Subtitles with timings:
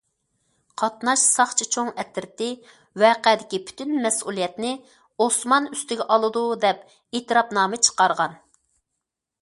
[0.81, 2.47] قاتناش ساقچى چوڭ ئەترىتى
[3.03, 4.71] ۋەقەدىكى پۈتۈن مەسئۇلىيەتنى
[5.25, 6.81] ئوسمان ئۈستىگە ئالىدۇ دەپ
[7.19, 8.39] ئېتىراپنامە چىقارغان.